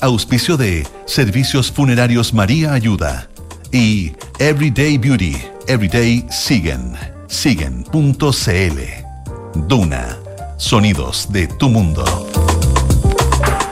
Auspicio 0.00 0.56
de 0.56 0.86
Servicios 1.04 1.70
Funerarios 1.70 2.32
María 2.32 2.72
Ayuda 2.72 3.28
y 3.70 4.12
Everyday 4.38 4.96
Beauty, 4.96 5.36
Everyday 5.66 6.24
Siguen, 6.30 6.94
siguen.cl. 7.28 8.80
Duna, 9.68 10.16
sonidos 10.56 11.30
de 11.30 11.48
tu 11.48 11.68
mundo. 11.68 12.04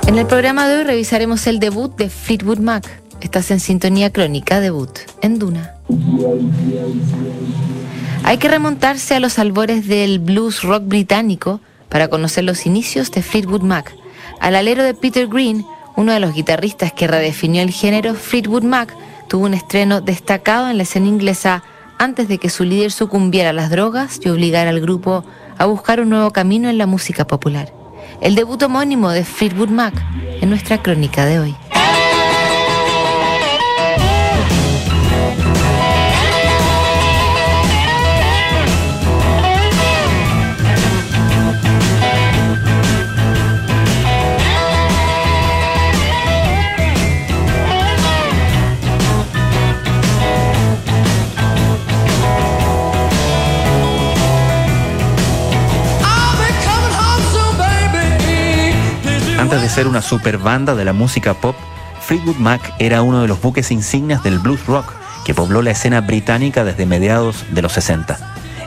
En 0.06 0.18
el 0.18 0.26
programa 0.26 0.68
de 0.68 0.76
hoy 0.76 0.84
revisaremos 0.84 1.46
el 1.46 1.60
debut 1.60 1.96
de 1.96 2.10
Fleetwood 2.10 2.58
Mac. 2.58 2.84
Estás 3.22 3.50
en 3.50 3.58
sintonía 3.58 4.12
crónica 4.12 4.60
debut 4.60 4.90
en 5.22 5.38
Duna. 5.38 5.76
Hay 8.24 8.36
que 8.36 8.48
remontarse 8.48 9.14
a 9.14 9.20
los 9.20 9.38
albores 9.38 9.88
del 9.88 10.18
blues 10.18 10.62
rock 10.62 10.82
británico 10.84 11.62
para 11.88 12.08
conocer 12.08 12.44
los 12.44 12.66
inicios 12.66 13.10
de 13.12 13.22
Fleetwood 13.22 13.62
Mac. 13.62 13.94
Al 14.40 14.56
alero 14.56 14.84
de 14.84 14.92
Peter 14.92 15.26
Green, 15.26 15.64
uno 15.98 16.12
de 16.12 16.20
los 16.20 16.32
guitarristas 16.32 16.92
que 16.92 17.08
redefinió 17.08 17.60
el 17.60 17.72
género, 17.72 18.14
Fleetwood 18.14 18.62
Mac 18.62 18.94
tuvo 19.26 19.46
un 19.46 19.54
estreno 19.54 20.00
destacado 20.00 20.70
en 20.70 20.76
la 20.76 20.84
escena 20.84 21.08
inglesa 21.08 21.64
antes 21.98 22.28
de 22.28 22.38
que 22.38 22.50
su 22.50 22.62
líder 22.62 22.92
sucumbiera 22.92 23.50
a 23.50 23.52
las 23.52 23.68
drogas 23.68 24.20
y 24.24 24.28
obligara 24.28 24.70
al 24.70 24.80
grupo 24.80 25.24
a 25.58 25.66
buscar 25.66 26.00
un 26.00 26.10
nuevo 26.10 26.30
camino 26.30 26.70
en 26.70 26.78
la 26.78 26.86
música 26.86 27.26
popular 27.26 27.72
el 28.20 28.34
debut 28.34 28.62
homónimo 28.62 29.10
de 29.10 29.24
Fleetwood 29.24 29.68
Mac 29.68 29.94
en 30.40 30.50
nuestra 30.50 30.82
crónica 30.82 31.24
de 31.24 31.38
hoy. 31.38 31.56
De 59.60 59.68
ser 59.68 59.88
una 59.88 60.02
super 60.02 60.38
banda 60.38 60.74
de 60.76 60.84
la 60.84 60.92
música 60.92 61.34
pop, 61.34 61.56
Fleetwood 62.00 62.36
Mac 62.36 62.74
era 62.78 63.02
uno 63.02 63.22
de 63.22 63.28
los 63.28 63.42
buques 63.42 63.70
insignias 63.70 64.22
del 64.22 64.38
blues 64.38 64.64
rock 64.66 64.94
que 65.24 65.34
pobló 65.34 65.62
la 65.62 65.72
escena 65.72 66.00
británica 66.00 66.64
desde 66.64 66.86
mediados 66.86 67.44
de 67.50 67.60
los 67.60 67.72
60. 67.72 68.18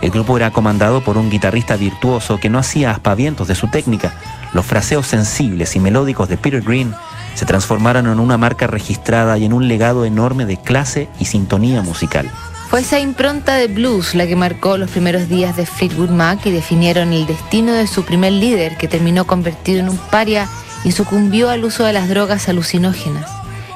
El 0.02 0.12
grupo 0.12 0.36
era 0.38 0.52
comandado 0.52 1.02
por 1.02 1.18
un 1.18 1.30
guitarrista 1.30 1.78
virtuoso 1.78 2.38
que 2.38 2.50
no 2.50 2.60
hacía 2.60 2.92
aspavientos 2.92 3.48
de 3.48 3.56
su 3.56 3.68
técnica. 3.68 4.14
Los 4.54 4.66
fraseos 4.66 5.08
sensibles 5.08 5.76
y 5.76 5.80
melódicos 5.80 6.28
de 6.28 6.38
Peter 6.38 6.62
Green 6.62 6.94
se 7.36 7.46
transformaron 7.46 8.08
en 8.08 8.20
una 8.20 8.38
marca 8.38 8.68
registrada 8.68 9.38
y 9.38 9.46
en 9.46 9.54
un 9.54 9.68
legado 9.70 10.04
enorme 10.04 10.46
de 10.46 10.58
clase 10.58 11.08
y 11.20 11.26
sintonía 11.26 11.82
musical. 11.82 12.30
Fue 12.70 12.82
esa 12.82 13.00
impronta 13.00 13.56
de 13.56 13.68
blues 13.68 14.14
la 14.14 14.28
que 14.28 14.36
marcó 14.36 14.78
los 14.78 14.92
primeros 14.92 15.30
días 15.30 15.56
de 15.56 15.66
Fleetwood 15.66 16.10
Mac 16.10 16.46
y 16.46 16.52
definieron 16.52 17.12
el 17.14 17.26
destino 17.26 17.74
de 17.74 17.88
su 17.88 18.04
primer 18.04 18.34
líder, 18.34 18.78
que 18.78 18.88
terminó 18.88 19.26
convertido 19.26 19.80
en 19.80 19.90
un 19.90 19.98
paria 19.98 20.48
y 20.84 20.92
sucumbió 20.92 21.50
al 21.50 21.64
uso 21.64 21.84
de 21.86 21.94
las 21.94 22.10
drogas 22.10 22.50
alucinógenas. 22.50 23.30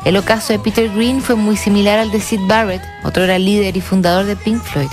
El 0.06 0.18
ocaso 0.18 0.54
de 0.54 0.60
Peter 0.60 0.90
Green 0.90 1.22
fue 1.22 1.36
muy 1.36 1.58
similar 1.58 2.00
al 2.00 2.12
de 2.12 2.22
Sid 2.22 2.42
Barrett, 2.48 2.82
otro 3.04 3.24
era 3.24 3.40
líder 3.40 3.76
y 3.76 3.82
fundador 3.82 4.26
de 4.26 4.36
Pink 4.36 4.62
Floyd. 4.62 4.90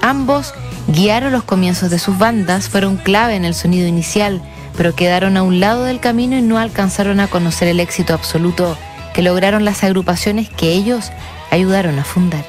Ambos 0.00 0.54
guiaron 0.88 1.32
los 1.32 1.44
comienzos 1.44 1.90
de 1.90 1.98
sus 1.98 2.16
bandas, 2.16 2.68
fueron 2.68 2.96
clave 2.96 3.36
en 3.36 3.44
el 3.44 3.54
sonido 3.54 3.86
inicial, 3.86 4.40
pero 4.76 4.94
quedaron 4.94 5.36
a 5.36 5.42
un 5.42 5.60
lado 5.60 5.84
del 5.84 6.00
camino 6.00 6.36
y 6.36 6.42
no 6.42 6.58
alcanzaron 6.58 7.20
a 7.20 7.28
conocer 7.28 7.68
el 7.68 7.80
éxito 7.80 8.14
absoluto 8.14 8.78
que 9.12 9.22
lograron 9.22 9.64
las 9.64 9.82
agrupaciones 9.82 10.48
que 10.48 10.72
ellos 10.72 11.10
ayudaron 11.50 11.98
a 11.98 12.04
fundar. 12.04 12.44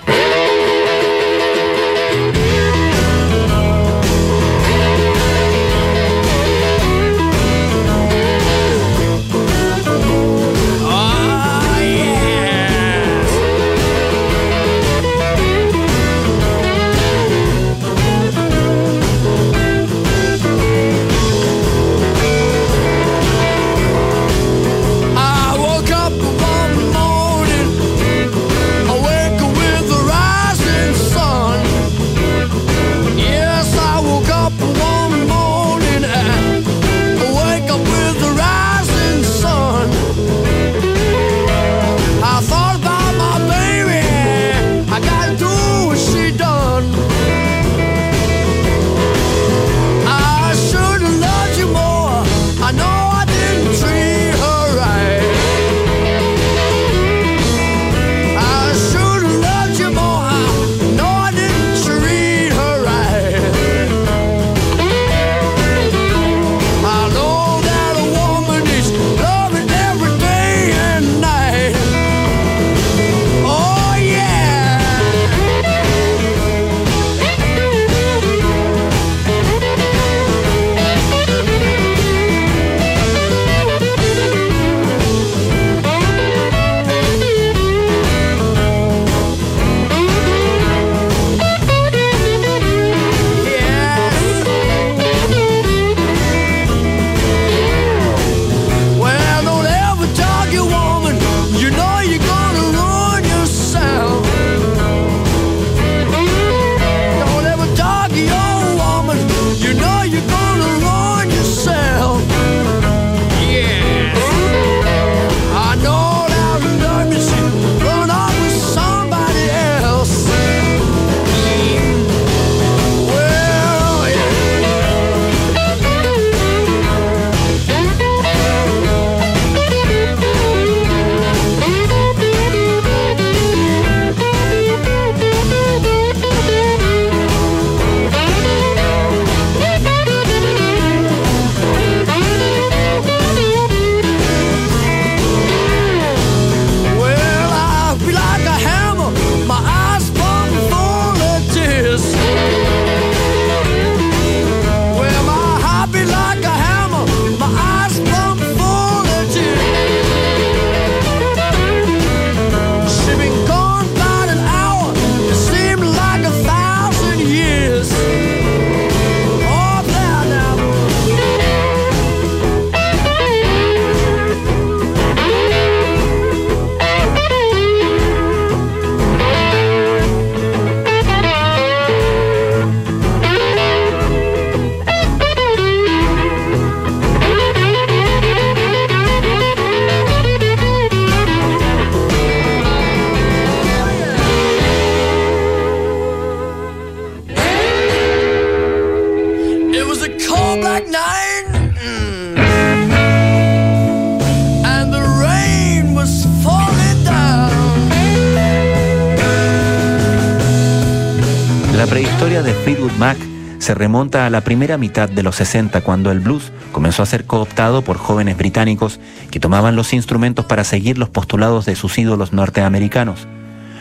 Se 213.67 213.75
remonta 213.75 214.25
a 214.25 214.29
la 214.29 214.39
primera 214.39 214.77
mitad 214.77 215.09
de 215.09 215.23
los 215.23 215.35
60 215.35 215.81
cuando 215.81 216.09
el 216.09 216.21
blues 216.21 216.53
comenzó 216.71 217.03
a 217.03 217.05
ser 217.05 217.25
cooptado 217.25 217.81
por 217.81 217.97
jóvenes 217.97 218.37
británicos 218.37 218.97
que 219.29 219.41
tomaban 219.41 219.75
los 219.75 219.91
instrumentos 219.91 220.45
para 220.45 220.63
seguir 220.63 220.97
los 220.97 221.09
postulados 221.09 221.65
de 221.65 221.75
sus 221.75 221.97
ídolos 221.97 222.31
norteamericanos. 222.31 223.27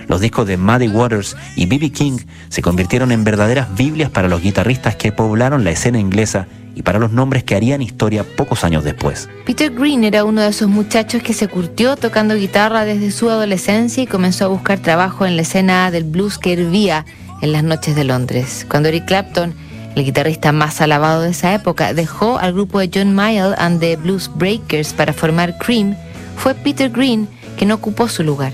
Los 0.08 0.20
discos 0.20 0.48
de 0.48 0.56
Muddy 0.56 0.88
Waters 0.88 1.36
y 1.54 1.66
B.B. 1.66 1.90
King 1.90 2.18
se 2.48 2.62
convirtieron 2.62 3.12
en 3.12 3.22
verdaderas 3.22 3.76
Biblias 3.76 4.10
para 4.10 4.26
los 4.26 4.42
guitarristas 4.42 4.96
que 4.96 5.12
poblaron 5.12 5.62
la 5.62 5.70
escena 5.70 6.00
inglesa 6.00 6.48
y 6.74 6.82
para 6.82 6.98
los 6.98 7.12
nombres 7.12 7.44
que 7.44 7.54
harían 7.54 7.80
historia 7.80 8.24
pocos 8.24 8.64
años 8.64 8.82
después. 8.82 9.28
Peter 9.44 9.70
Green 9.72 10.02
era 10.02 10.24
uno 10.24 10.40
de 10.40 10.48
esos 10.48 10.68
muchachos 10.68 11.22
que 11.22 11.32
se 11.32 11.46
curtió 11.46 11.94
tocando 11.94 12.34
guitarra 12.34 12.84
desde 12.84 13.12
su 13.12 13.30
adolescencia 13.30 14.02
y 14.02 14.08
comenzó 14.08 14.46
a 14.46 14.48
buscar 14.48 14.80
trabajo 14.80 15.26
en 15.26 15.36
la 15.36 15.42
escena 15.42 15.92
del 15.92 16.02
blues 16.02 16.38
que 16.38 16.54
hervía 16.54 17.06
en 17.40 17.52
las 17.52 17.62
noches 17.62 17.94
de 17.94 18.02
Londres. 18.02 18.66
Cuando 18.68 18.88
Eric 18.88 19.04
Clapton, 19.04 19.54
el 19.96 20.04
guitarrista 20.04 20.52
más 20.52 20.82
alabado 20.82 21.22
de 21.22 21.30
esa 21.30 21.54
época, 21.54 21.94
dejó 21.94 22.38
al 22.38 22.52
grupo 22.52 22.78
de 22.78 22.90
John 22.94 23.14
Mayall 23.14 23.54
and 23.58 23.80
the 23.80 23.96
Blues 23.96 24.30
Breakers 24.32 24.92
para 24.92 25.14
formar 25.14 25.56
Cream, 25.58 25.96
fue 26.36 26.54
Peter 26.54 26.90
Green 26.90 27.26
quien 27.56 27.72
ocupó 27.72 28.06
su 28.06 28.22
lugar. 28.22 28.52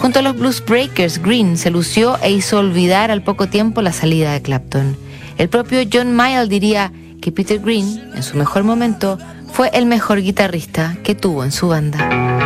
Junto 0.00 0.20
a 0.20 0.22
los 0.22 0.36
Blues 0.36 0.64
Breakers, 0.64 1.20
Green 1.20 1.58
se 1.58 1.70
lució 1.70 2.16
e 2.22 2.30
hizo 2.30 2.60
olvidar 2.60 3.10
al 3.10 3.22
poco 3.22 3.48
tiempo 3.48 3.82
la 3.82 3.92
salida 3.92 4.32
de 4.32 4.40
Clapton. 4.40 4.96
El 5.36 5.48
propio 5.48 5.80
John 5.92 6.14
Mayall 6.14 6.48
diría 6.48 6.92
que 7.20 7.32
Peter 7.32 7.58
Green, 7.58 8.12
en 8.14 8.22
su 8.22 8.36
mejor 8.36 8.62
momento, 8.62 9.18
fue 9.52 9.70
el 9.74 9.86
mejor 9.86 10.22
guitarrista 10.22 10.96
que 11.02 11.16
tuvo 11.16 11.42
en 11.42 11.50
su 11.50 11.66
banda. 11.66 12.37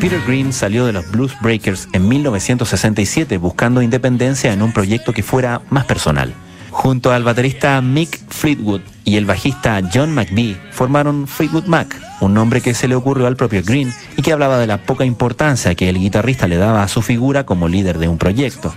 Peter 0.00 0.20
Green 0.26 0.50
salió 0.50 0.86
de 0.86 0.94
los 0.94 1.10
Blues 1.10 1.34
Breakers 1.42 1.88
en 1.92 2.08
1967 2.08 3.36
buscando 3.36 3.82
independencia 3.82 4.50
en 4.50 4.62
un 4.62 4.72
proyecto 4.72 5.12
que 5.12 5.22
fuera 5.22 5.60
más 5.68 5.84
personal. 5.84 6.32
Junto 6.70 7.12
al 7.12 7.22
baterista 7.22 7.82
Mick 7.82 8.18
Fleetwood 8.30 8.80
y 9.04 9.16
el 9.16 9.26
bajista 9.26 9.78
John 9.92 10.14
McVie 10.14 10.56
formaron 10.70 11.26
Fleetwood 11.26 11.66
Mac, 11.66 11.94
un 12.20 12.32
nombre 12.32 12.62
que 12.62 12.72
se 12.72 12.88
le 12.88 12.94
ocurrió 12.94 13.26
al 13.26 13.36
propio 13.36 13.62
Green 13.62 13.92
y 14.16 14.22
que 14.22 14.32
hablaba 14.32 14.58
de 14.58 14.66
la 14.66 14.78
poca 14.78 15.04
importancia 15.04 15.74
que 15.74 15.90
el 15.90 15.98
guitarrista 15.98 16.48
le 16.48 16.56
daba 16.56 16.82
a 16.82 16.88
su 16.88 17.02
figura 17.02 17.44
como 17.44 17.68
líder 17.68 17.98
de 17.98 18.08
un 18.08 18.16
proyecto. 18.16 18.74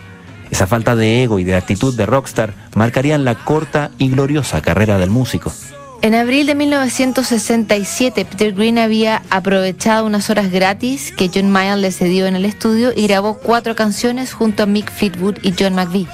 Esa 0.52 0.68
falta 0.68 0.96
de 0.96 1.24
ego 1.24 1.40
y 1.40 1.44
de 1.44 1.56
actitud 1.56 1.96
de 1.96 2.06
rockstar 2.06 2.54
marcarían 2.76 3.26
la 3.26 3.36
corta 3.36 3.92
y 3.98 4.10
gloriosa 4.10 4.62
carrera 4.62 4.98
del 4.98 5.10
músico. 5.10 5.52
En 6.02 6.16
abril 6.16 6.48
de 6.48 6.56
1967, 6.56 8.24
Peter 8.24 8.54
Green 8.54 8.78
había 8.78 9.22
aprovechado 9.30 10.06
unas 10.06 10.30
horas 10.30 10.50
gratis 10.50 11.12
que 11.12 11.30
John 11.34 11.50
Mayall 11.50 11.82
le 11.82 11.92
cedió 11.92 12.26
en 12.26 12.38
el 12.38 12.46
estudio 12.46 12.94
y 12.96 13.06
grabó 13.06 13.38
cuatro 13.38 13.76
canciones 13.76 14.32
junto 14.32 14.64
a 14.64 14.66
Mick 14.66 14.90
Fleetwood 14.90 15.40
y 15.42 15.54
John 15.60 15.76
McVie. 15.76 16.08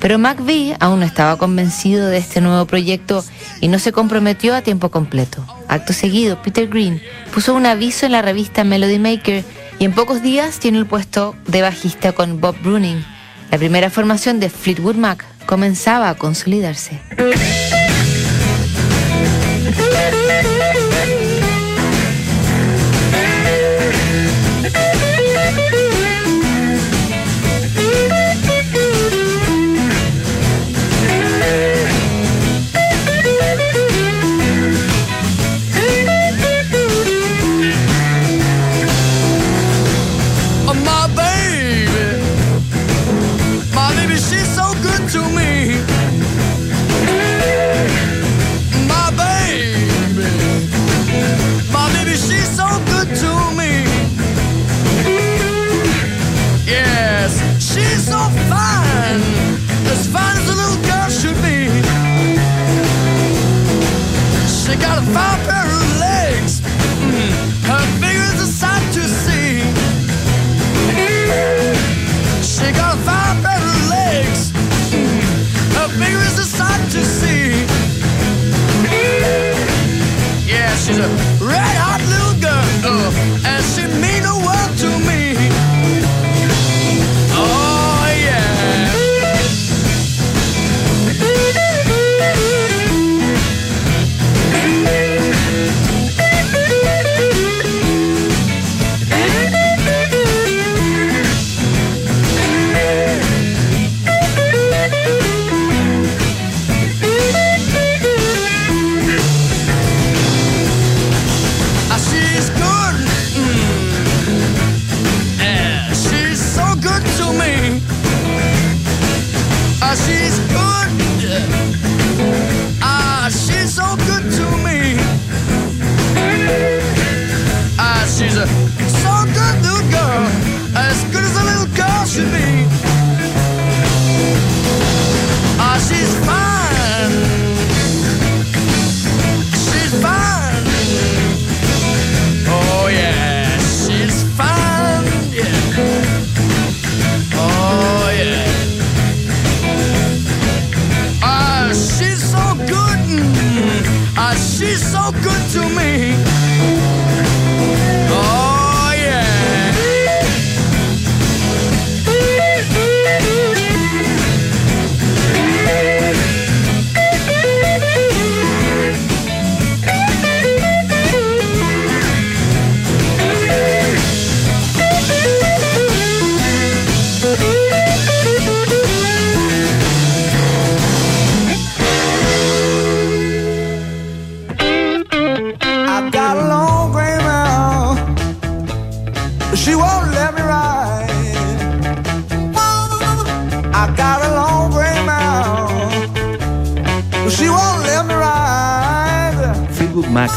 Pero 0.00 0.18
McVie 0.18 0.76
aún 0.78 1.00
no 1.00 1.06
estaba 1.06 1.38
convencido 1.38 2.06
de 2.06 2.18
este 2.18 2.40
nuevo 2.40 2.66
proyecto 2.66 3.24
y 3.60 3.66
no 3.66 3.80
se 3.80 3.90
comprometió 3.90 4.54
a 4.54 4.62
tiempo 4.62 4.90
completo. 4.90 5.44
Acto 5.68 5.92
seguido, 5.92 6.40
Peter 6.42 6.68
Green 6.68 7.02
puso 7.34 7.52
un 7.54 7.66
aviso 7.66 8.06
en 8.06 8.12
la 8.12 8.22
revista 8.22 8.62
Melody 8.62 9.00
Maker 9.00 9.44
y 9.80 9.84
en 9.84 9.92
pocos 9.92 10.22
días 10.22 10.60
tiene 10.60 10.78
el 10.78 10.86
puesto 10.86 11.34
de 11.48 11.62
bajista 11.62 12.12
con 12.12 12.40
Bob 12.40 12.54
Bruning. 12.62 13.04
La 13.52 13.58
primera 13.58 13.90
formación 13.90 14.40
de 14.40 14.48
Fleetwood 14.48 14.96
Mac 14.96 15.26
comenzaba 15.44 16.08
a 16.08 16.14
consolidarse. 16.14 17.02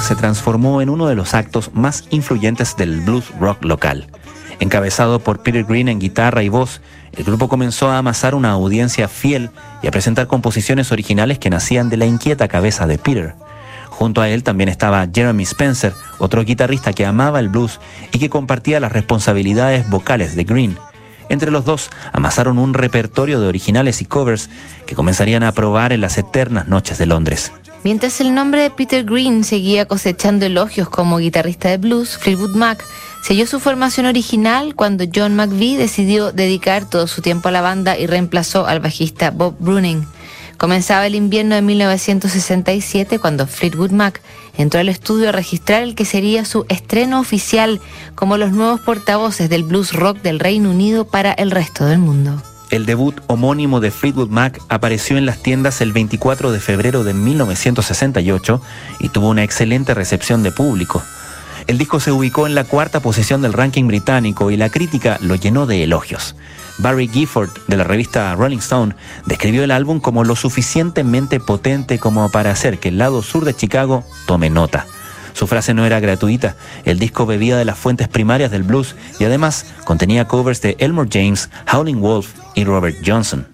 Se 0.05 0.15
transformó 0.15 0.83
en 0.83 0.89
uno 0.89 1.07
de 1.07 1.15
los 1.15 1.33
actos 1.33 1.71
más 1.73 2.03
influyentes 2.11 2.77
del 2.77 3.01
blues 3.01 3.31
rock 3.39 3.65
local. 3.65 4.05
Encabezado 4.59 5.17
por 5.19 5.41
Peter 5.41 5.63
Green 5.63 5.87
en 5.87 5.99
guitarra 5.99 6.43
y 6.43 6.49
voz, 6.49 6.79
el 7.13 7.23
grupo 7.23 7.49
comenzó 7.49 7.89
a 7.89 7.97
amasar 7.97 8.35
una 8.35 8.51
audiencia 8.51 9.07
fiel 9.07 9.49
y 9.81 9.87
a 9.87 9.91
presentar 9.91 10.27
composiciones 10.27 10.91
originales 10.91 11.39
que 11.39 11.49
nacían 11.49 11.89
de 11.89 11.97
la 11.97 12.05
inquieta 12.05 12.47
cabeza 12.47 12.85
de 12.85 12.99
Peter. 12.99 13.33
Junto 13.97 14.21
a 14.21 14.27
él 14.27 14.43
también 14.43 14.67
estaba 14.67 15.07
Jeremy 15.11 15.43
Spencer, 15.43 15.93
otro 16.19 16.43
guitarrista 16.43 16.91
que 16.91 17.05
amaba 17.05 17.39
el 17.39 17.47
blues 17.47 17.79
y 18.11 18.19
que 18.19 18.29
compartía 18.29 18.81
las 18.81 18.91
responsabilidades 18.91 19.89
vocales 19.89 20.35
de 20.35 20.43
Green. 20.43 20.77
Entre 21.29 21.49
los 21.49 21.63
dos 21.63 21.89
amasaron 22.11 22.59
un 22.59 22.73
repertorio 22.73 23.39
de 23.39 23.47
originales 23.47 24.01
y 24.01 24.05
covers 24.05 24.49
que 24.85 24.95
comenzarían 24.95 25.43
a 25.43 25.53
probar 25.53 25.93
en 25.93 26.01
las 26.01 26.17
eternas 26.17 26.67
noches 26.67 26.97
de 26.97 27.05
Londres. 27.05 27.53
Mientras 27.85 28.19
el 28.19 28.33
nombre 28.33 28.63
de 28.63 28.69
Peter 28.69 29.05
Green 29.05 29.43
seguía 29.45 29.85
cosechando 29.85 30.45
elogios 30.45 30.89
como 30.89 31.19
guitarrista 31.19 31.69
de 31.69 31.77
blues, 31.77 32.17
Fleetwood 32.17 32.55
Mac 32.55 32.83
selló 33.23 33.47
su 33.47 33.59
formación 33.61 34.07
original 34.07 34.75
cuando 34.75 35.05
John 35.13 35.35
McVie 35.35 35.77
decidió 35.77 36.33
dedicar 36.33 36.89
todo 36.89 37.07
su 37.07 37.21
tiempo 37.21 37.47
a 37.47 37.51
la 37.51 37.61
banda 37.61 37.97
y 37.97 38.07
reemplazó 38.07 38.67
al 38.67 38.81
bajista 38.81 39.31
Bob 39.31 39.55
Bruning. 39.57 40.05
Comenzaba 40.57 41.05
el 41.05 41.15
invierno 41.15 41.55
de 41.55 41.61
1967 41.61 43.19
cuando 43.19 43.45
Fleetwood 43.45 43.91
Mac 43.91 44.21
entró 44.57 44.79
al 44.79 44.89
estudio 44.89 45.29
a 45.29 45.31
registrar 45.33 45.83
el 45.83 45.95
que 45.95 46.05
sería 46.05 46.45
su 46.45 46.65
estreno 46.69 47.19
oficial 47.19 47.81
como 48.15 48.37
los 48.37 48.51
nuevos 48.51 48.79
portavoces 48.79 49.49
del 49.49 49.63
blues 49.63 49.91
rock 49.91 50.21
del 50.21 50.39
Reino 50.39 50.69
Unido 50.69 51.05
para 51.05 51.33
el 51.33 51.51
resto 51.51 51.85
del 51.85 51.99
mundo. 51.99 52.41
El 52.71 52.85
debut 52.85 53.19
homónimo 53.27 53.79
de 53.79 53.91
Fleetwood 53.91 54.29
Mac 54.29 54.59
apareció 54.69 55.17
en 55.17 55.25
las 55.25 55.43
tiendas 55.43 55.81
el 55.81 55.91
24 55.91 56.51
de 56.51 56.59
febrero 56.59 57.03
de 57.03 57.13
1968 57.13 58.61
y 58.99 59.09
tuvo 59.09 59.29
una 59.29 59.43
excelente 59.43 59.93
recepción 59.93 60.41
de 60.41 60.51
público. 60.51 61.03
El 61.67 61.77
disco 61.77 61.99
se 61.99 62.11
ubicó 62.11 62.47
en 62.47 62.55
la 62.55 62.63
cuarta 62.63 63.01
posición 63.01 63.41
del 63.41 63.53
ranking 63.53 63.87
británico 63.87 64.51
y 64.51 64.57
la 64.57 64.69
crítica 64.69 65.17
lo 65.21 65.35
llenó 65.35 65.65
de 65.65 65.83
elogios. 65.83 66.35
Barry 66.77 67.07
Gifford, 67.07 67.49
de 67.67 67.77
la 67.77 67.83
revista 67.83 68.33
Rolling 68.35 68.59
Stone, 68.59 68.95
describió 69.25 69.63
el 69.63 69.71
álbum 69.71 69.99
como 69.99 70.23
lo 70.23 70.35
suficientemente 70.35 71.39
potente 71.39 71.99
como 71.99 72.29
para 72.29 72.51
hacer 72.51 72.79
que 72.79 72.89
el 72.89 72.97
lado 72.97 73.21
sur 73.21 73.45
de 73.45 73.53
Chicago 73.53 74.03
tome 74.25 74.49
nota. 74.49 74.85
Su 75.33 75.47
frase 75.47 75.73
no 75.73 75.85
era 75.85 75.99
gratuita, 75.99 76.55
el 76.85 76.97
disco 76.97 77.25
bebía 77.25 77.57
de 77.57 77.65
las 77.65 77.77
fuentes 77.77 78.07
primarias 78.07 78.51
del 78.51 78.63
blues 78.63 78.95
y 79.19 79.25
además 79.25 79.65
contenía 79.83 80.27
covers 80.27 80.61
de 80.61 80.77
Elmore 80.79 81.09
James, 81.11 81.49
Howling 81.71 81.99
Wolf 81.99 82.33
y 82.55 82.63
Robert 82.63 82.97
Johnson. 83.05 83.45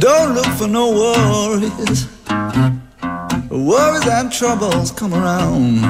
Don't 0.00 0.32
look 0.32 0.46
for 0.56 0.66
no 0.66 0.88
worries. 0.88 2.08
Worries 3.50 4.06
and 4.08 4.32
troubles 4.32 4.92
come 4.92 5.12
around. 5.12 5.84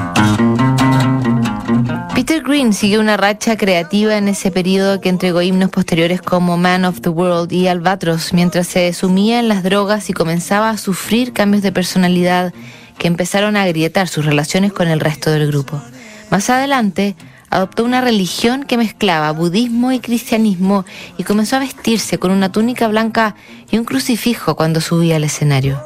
Peter 2.13 2.41
Green 2.43 2.73
siguió 2.73 2.99
una 2.99 3.15
racha 3.15 3.55
creativa 3.55 4.17
en 4.17 4.27
ese 4.27 4.51
periodo 4.51 4.99
que 4.99 5.07
entregó 5.07 5.41
himnos 5.41 5.69
posteriores 5.69 6.21
como 6.21 6.57
Man 6.57 6.83
of 6.83 6.99
the 6.99 7.07
World 7.07 7.53
y 7.53 7.69
Albatros, 7.69 8.33
mientras 8.33 8.67
se 8.67 8.91
sumía 8.91 9.39
en 9.39 9.47
las 9.47 9.63
drogas 9.63 10.09
y 10.09 10.13
comenzaba 10.13 10.71
a 10.71 10.77
sufrir 10.77 11.31
cambios 11.31 11.63
de 11.63 11.71
personalidad 11.71 12.53
que 12.97 13.07
empezaron 13.07 13.55
a 13.55 13.63
agrietar 13.63 14.09
sus 14.09 14.25
relaciones 14.25 14.73
con 14.73 14.89
el 14.89 14.99
resto 14.99 15.31
del 15.31 15.47
grupo. 15.47 15.81
Más 16.29 16.49
adelante, 16.49 17.15
adoptó 17.51 17.83
una 17.83 18.01
religión 18.01 18.63
que 18.63 18.77
mezclaba 18.77 19.31
budismo 19.31 19.91
y 19.91 19.99
cristianismo 19.99 20.85
y 21.17 21.23
comenzó 21.23 21.57
a 21.57 21.59
vestirse 21.59 22.17
con 22.17 22.31
una 22.31 22.51
túnica 22.51 22.87
blanca 22.87 23.35
y 23.69 23.77
un 23.77 23.83
crucifijo 23.83 24.55
cuando 24.55 24.81
subía 24.81 25.17
al 25.17 25.25
escenario. 25.25 25.79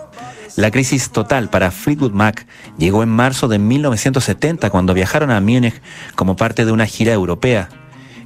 La 0.56 0.72
crisis 0.72 1.10
total 1.10 1.50
para 1.50 1.72
Fleetwood 1.72 2.14
Mac 2.14 2.48
llegó 2.78 3.04
en 3.04 3.10
marzo 3.10 3.50
de 3.50 3.60
1970 3.60 4.70
cuando 4.70 4.94
viajaron 4.94 5.32
a 5.32 5.42
Múnich 5.42 5.82
como 6.16 6.38
parte 6.38 6.64
de 6.64 6.72
una 6.72 6.86
gira 6.86 7.12
europea. 7.12 7.68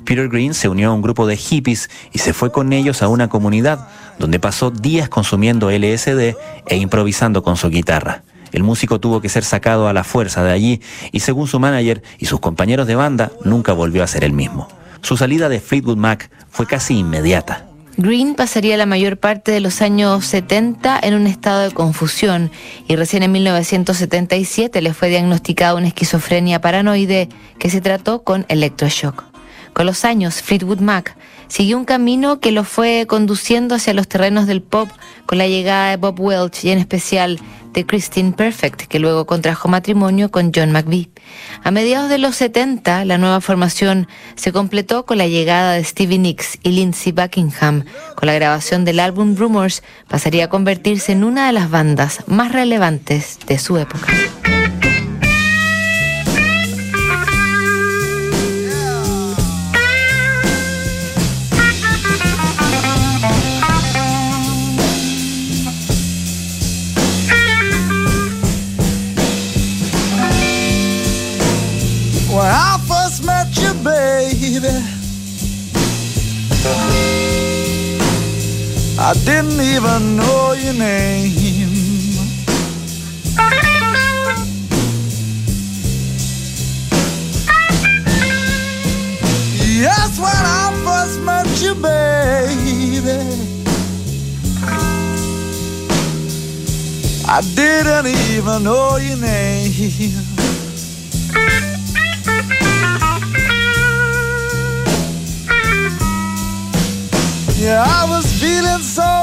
Peter 0.06 0.30
Green 0.30 0.54
se 0.54 0.70
unió 0.70 0.90
a 0.90 0.94
un 0.94 1.02
grupo 1.02 1.26
de 1.26 1.38
hippies 1.38 1.90
y 2.12 2.20
se 2.20 2.34
fue 2.34 2.52
con 2.52 2.74
ellos 2.74 3.02
a 3.02 3.08
una 3.08 3.30
comunidad 3.30 3.88
donde 4.20 4.40
pasó 4.40 4.70
días 4.70 5.10
consumiendo 5.10 5.72
LSD 5.72 6.36
e 6.68 6.78
improvisando 6.78 7.42
con 7.42 7.58
su 7.58 7.70
guitarra. 7.70 8.24
El 8.52 8.64
músico 8.64 9.00
tuvo 9.00 9.22
que 9.22 9.30
ser 9.30 9.44
sacado 9.44 9.88
a 9.88 9.94
la 9.94 10.04
fuerza 10.04 10.44
de 10.44 10.52
allí 10.52 10.82
y 11.12 11.22
según 11.22 11.48
su 11.48 11.60
manager 11.60 12.02
y 12.18 12.26
sus 12.26 12.40
compañeros 12.40 12.88
de 12.88 12.96
banda 12.96 13.32
nunca 13.44 13.74
volvió 13.74 14.04
a 14.04 14.08
ser 14.08 14.24
el 14.24 14.34
mismo. 14.34 14.68
Su 15.02 15.18
salida 15.18 15.50
de 15.50 15.60
Fleetwood 15.60 15.98
Mac 15.98 16.30
fue 16.50 16.66
casi 16.66 16.98
inmediata. 16.98 17.66
Green 17.98 18.36
pasaría 18.36 18.78
la 18.78 18.86
mayor 18.86 19.18
parte 19.18 19.52
de 19.52 19.60
los 19.60 19.82
años 19.82 20.26
70 20.26 21.00
en 21.04 21.16
un 21.16 21.28
estado 21.28 21.64
de 21.64 21.72
confusión 21.72 22.50
y 22.88 22.96
recién 22.96 23.24
en 23.24 23.32
1977 23.34 24.82
le 24.82 24.94
fue 24.94 25.10
diagnosticada 25.10 25.76
una 25.76 25.88
esquizofrenia 25.88 26.62
paranoide 26.62 27.28
que 27.58 27.70
se 27.70 27.82
trató 27.82 28.24
con 28.24 28.46
electroshock. 28.48 29.26
Con 29.74 29.86
los 29.86 30.06
años, 30.06 30.42
Fleetwood 30.42 30.80
Mac 30.80 31.18
siguió 31.50 31.78
un 31.78 31.86
camino 31.86 32.40
que 32.40 32.52
lo 32.52 32.64
fue 32.64 33.06
conduciendo 33.08 33.76
hacia 33.76 33.94
los 33.94 34.08
terrenos 34.08 34.48
del 34.48 34.62
pop 34.62 34.90
con 35.26 35.38
la 35.38 35.48
llegada 35.48 35.90
de 35.90 35.98
Bob 35.98 36.20
Welch 36.20 36.64
y 36.64 36.72
en 36.72 36.80
especial 36.80 37.40
de 37.74 37.86
Christine 37.86 38.32
Perfect, 38.32 38.84
que 38.84 39.00
luego 39.00 39.26
contrajo 39.26 39.68
matrimonio 39.68 40.32
con 40.32 40.52
John 40.54 40.72
McVie. 40.72 41.10
A 41.64 41.72
mediados 41.72 42.10
de 42.10 42.18
los 42.18 42.36
70, 42.36 43.06
la 43.06 43.18
nueva 43.18 43.42
formación 43.42 44.08
se 44.36 44.52
completó 44.52 45.06
con 45.06 45.18
la 45.18 45.28
llegada 45.28 45.74
de 45.74 45.84
Stevie 45.84 46.20
Nicks 46.20 46.60
y 46.64 46.72
Lindsey 46.72 47.12
Buckingham. 47.12 47.86
Con 48.16 48.28
la 48.28 48.34
grabación 48.34 48.86
del 48.86 49.00
álbum 49.00 49.36
Rumors, 49.36 49.84
pasaría 50.08 50.46
a 50.46 50.50
convertirse 50.50 51.12
en 51.12 51.24
una 51.24 51.48
de 51.48 51.54
las 51.54 51.70
bandas 51.70 52.24
más 52.28 52.52
relevantes 52.52 53.40
de 53.48 53.60
su 53.60 53.78
época. 53.78 54.08
Even 79.80 80.18
know 80.18 80.52
your 80.52 80.74
name. 80.74 81.32
Yes, 89.84 90.20
when 90.20 90.44
I 90.60 90.74
first 90.84 91.22
met 91.22 91.48
you, 91.62 91.76
baby. 91.76 93.20
I 97.26 97.42
didn't 97.56 98.08
even 98.08 98.64
know 98.64 98.98
your 98.98 99.18
name. 99.18 99.72
Yeah, 107.56 107.84
I 107.86 108.06
was 108.10 108.26
feeling 108.42 108.82
so 108.82 109.19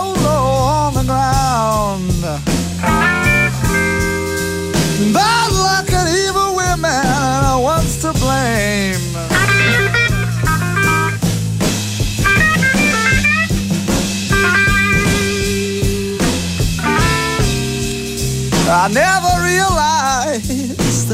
I 18.87 18.88
never 18.88 19.42
realized 19.42 21.11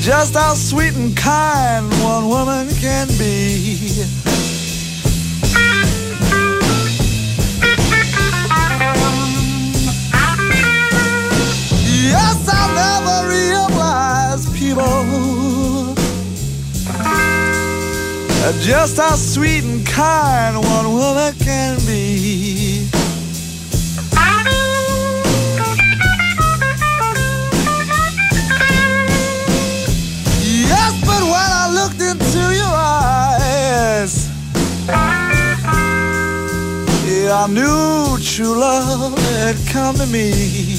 just 0.00 0.34
how 0.34 0.54
sweet 0.54 0.94
and 0.94 1.16
kind 1.16 1.90
one 2.00 2.28
woman 2.28 2.68
can 2.76 3.08
be. 3.18 4.04
Yes, 12.06 12.38
I 12.46 12.62
never 12.78 13.28
realized 13.28 14.54
people 14.54 15.94
just 18.60 18.96
how 18.96 19.16
sweet 19.16 19.64
and 19.64 19.84
kind 19.84 20.56
one 20.62 20.92
woman 20.92 21.34
can 21.40 21.78
be. 21.84 22.61
I 37.34 37.46
knew 37.46 38.18
true 38.18 38.58
love 38.58 39.18
had 39.18 39.56
come 39.66 39.94
to 39.96 40.06
me. 40.06 40.71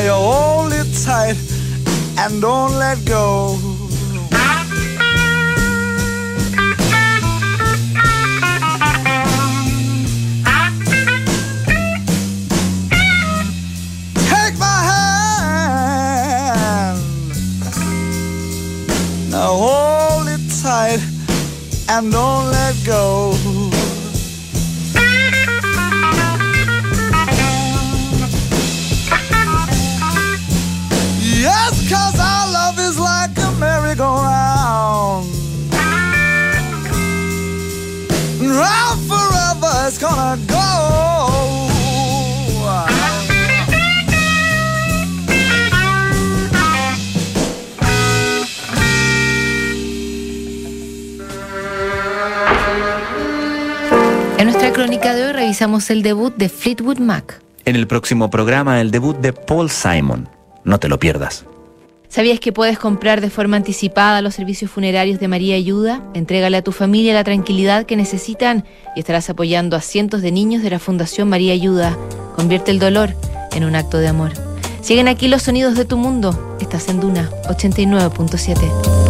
Now 0.00 0.06
you 0.06 0.12
hold 0.12 0.72
it 0.72 0.86
tight 1.04 1.36
and 2.16 2.40
don't 2.40 2.72
let 2.78 3.04
go. 3.04 3.58
Take 14.14 14.56
my 14.58 14.78
hand. 14.90 15.30
Now 19.30 19.52
hold 19.52 20.28
it 20.28 20.40
tight 20.62 21.00
and 21.90 22.10
don't 22.10 22.39
crónica 55.00 55.16
de 55.16 55.26
hoy 55.26 55.32
revisamos 55.32 55.88
el 55.90 56.02
debut 56.02 56.34
de 56.36 56.50
Fleetwood 56.50 56.98
Mac. 56.98 57.40
En 57.64 57.74
el 57.74 57.86
próximo 57.86 58.28
programa, 58.28 58.82
el 58.82 58.90
debut 58.90 59.16
de 59.16 59.32
Paul 59.32 59.70
Simon. 59.70 60.28
No 60.64 60.78
te 60.78 60.88
lo 60.88 60.98
pierdas. 60.98 61.46
¿Sabías 62.08 62.38
que 62.38 62.52
puedes 62.52 62.78
comprar 62.78 63.22
de 63.22 63.30
forma 63.30 63.56
anticipada 63.56 64.20
los 64.20 64.34
servicios 64.34 64.70
funerarios 64.70 65.18
de 65.18 65.28
María 65.28 65.56
Ayuda? 65.56 66.02
Entrégale 66.12 66.58
a 66.58 66.62
tu 66.62 66.72
familia 66.72 67.14
la 67.14 67.24
tranquilidad 67.24 67.86
que 67.86 67.96
necesitan 67.96 68.66
y 68.94 69.00
estarás 69.00 69.30
apoyando 69.30 69.74
a 69.74 69.80
cientos 69.80 70.20
de 70.20 70.32
niños 70.32 70.62
de 70.62 70.70
la 70.70 70.78
Fundación 70.78 71.30
María 71.30 71.54
Ayuda. 71.54 71.96
Convierte 72.36 72.70
el 72.70 72.78
dolor 72.78 73.14
en 73.52 73.64
un 73.64 73.76
acto 73.76 73.98
de 73.98 74.08
amor. 74.08 74.32
Siguen 74.82 75.08
aquí 75.08 75.28
los 75.28 75.42
sonidos 75.42 75.76
de 75.76 75.86
tu 75.86 75.96
mundo. 75.96 76.58
Estás 76.60 76.88
en 76.88 77.00
Duna 77.00 77.30
89.7. 77.48 79.09